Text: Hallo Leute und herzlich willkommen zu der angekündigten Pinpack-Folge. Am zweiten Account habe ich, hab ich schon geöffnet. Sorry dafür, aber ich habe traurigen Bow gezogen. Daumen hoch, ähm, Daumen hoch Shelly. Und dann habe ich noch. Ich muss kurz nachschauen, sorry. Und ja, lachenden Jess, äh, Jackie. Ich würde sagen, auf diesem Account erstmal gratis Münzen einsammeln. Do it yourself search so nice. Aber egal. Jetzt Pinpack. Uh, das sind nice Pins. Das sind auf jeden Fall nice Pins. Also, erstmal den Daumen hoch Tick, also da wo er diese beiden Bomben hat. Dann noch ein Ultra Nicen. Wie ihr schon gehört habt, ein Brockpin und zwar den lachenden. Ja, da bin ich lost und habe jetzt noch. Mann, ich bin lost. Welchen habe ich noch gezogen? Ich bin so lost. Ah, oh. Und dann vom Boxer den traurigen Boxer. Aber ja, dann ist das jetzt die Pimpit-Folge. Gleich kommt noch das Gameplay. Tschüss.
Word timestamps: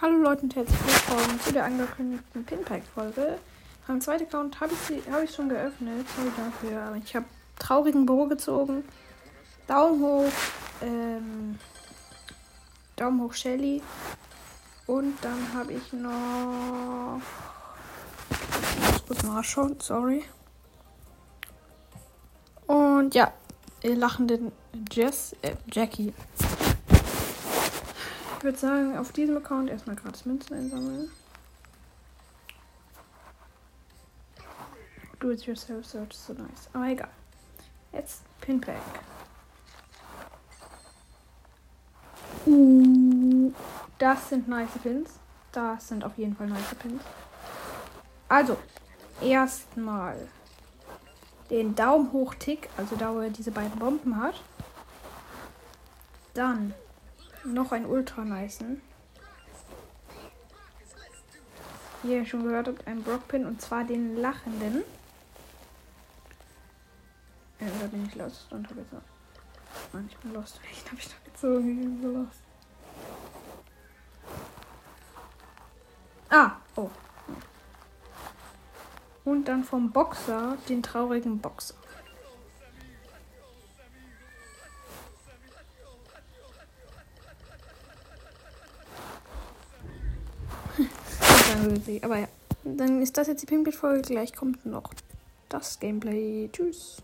Hallo 0.00 0.16
Leute 0.18 0.42
und 0.42 0.54
herzlich 0.54 0.78
willkommen 0.86 1.40
zu 1.40 1.52
der 1.52 1.64
angekündigten 1.64 2.44
Pinpack-Folge. 2.44 3.36
Am 3.88 4.00
zweiten 4.00 4.26
Account 4.26 4.60
habe 4.60 4.72
ich, 4.72 5.12
hab 5.12 5.24
ich 5.24 5.34
schon 5.34 5.48
geöffnet. 5.48 6.06
Sorry 6.14 6.30
dafür, 6.36 6.82
aber 6.82 6.96
ich 6.98 7.16
habe 7.16 7.26
traurigen 7.58 8.06
Bow 8.06 8.28
gezogen. 8.28 8.84
Daumen 9.66 10.00
hoch, 10.00 10.32
ähm, 10.82 11.58
Daumen 12.94 13.22
hoch 13.22 13.34
Shelly. 13.34 13.82
Und 14.86 15.16
dann 15.20 15.52
habe 15.52 15.72
ich 15.72 15.92
noch. 15.92 17.20
Ich 18.30 18.92
muss 18.92 19.04
kurz 19.04 19.22
nachschauen, 19.24 19.80
sorry. 19.80 20.24
Und 22.68 23.16
ja, 23.16 23.32
lachenden 23.82 24.52
Jess, 24.92 25.34
äh, 25.42 25.56
Jackie. 25.72 26.14
Ich 28.38 28.44
würde 28.44 28.56
sagen, 28.56 28.96
auf 28.96 29.10
diesem 29.10 29.36
Account 29.36 29.68
erstmal 29.68 29.96
gratis 29.96 30.24
Münzen 30.24 30.54
einsammeln. 30.54 31.10
Do 35.18 35.32
it 35.32 35.44
yourself 35.44 35.84
search 35.84 36.12
so 36.12 36.34
nice. 36.34 36.68
Aber 36.72 36.86
egal. 36.86 37.10
Jetzt 37.92 38.22
Pinpack. 38.40 38.76
Uh, 42.46 43.52
das 43.98 44.28
sind 44.28 44.46
nice 44.46 44.70
Pins. 44.84 45.10
Das 45.50 45.88
sind 45.88 46.04
auf 46.04 46.16
jeden 46.16 46.36
Fall 46.36 46.46
nice 46.46 46.76
Pins. 46.76 47.02
Also, 48.28 48.56
erstmal 49.20 50.16
den 51.50 51.74
Daumen 51.74 52.12
hoch 52.12 52.36
Tick, 52.36 52.68
also 52.76 52.94
da 52.94 53.12
wo 53.12 53.18
er 53.18 53.30
diese 53.30 53.50
beiden 53.50 53.76
Bomben 53.80 54.16
hat. 54.16 54.40
Dann 56.34 56.72
noch 57.44 57.72
ein 57.72 57.86
Ultra 57.86 58.24
Nicen. 58.24 58.80
Wie 62.02 62.14
ihr 62.14 62.26
schon 62.26 62.44
gehört 62.44 62.68
habt, 62.68 62.86
ein 62.86 63.02
Brockpin 63.02 63.44
und 63.44 63.60
zwar 63.60 63.84
den 63.84 64.16
lachenden. 64.16 64.84
Ja, 67.60 67.66
da 67.80 67.86
bin 67.88 68.06
ich 68.06 68.14
lost 68.14 68.52
und 68.52 68.68
habe 68.68 68.80
jetzt 68.80 68.92
noch. 68.92 69.02
Mann, 69.92 70.08
ich 70.08 70.16
bin 70.18 70.32
lost. 70.32 70.60
Welchen 70.62 70.86
habe 70.90 71.00
ich 71.00 71.08
noch 71.08 71.24
gezogen? 71.24 71.70
Ich 71.70 71.76
bin 71.76 72.02
so 72.02 72.18
lost. 72.18 72.42
Ah, 76.30 76.52
oh. 76.76 76.90
Und 79.24 79.48
dann 79.48 79.64
vom 79.64 79.90
Boxer 79.90 80.56
den 80.68 80.82
traurigen 80.82 81.38
Boxer. 81.38 81.74
Aber 92.02 92.18
ja, 92.18 92.28
dann 92.64 93.02
ist 93.02 93.16
das 93.16 93.26
jetzt 93.28 93.42
die 93.42 93.46
Pimpit-Folge. 93.46 94.02
Gleich 94.02 94.34
kommt 94.34 94.66
noch 94.66 94.92
das 95.48 95.78
Gameplay. 95.80 96.48
Tschüss. 96.52 97.02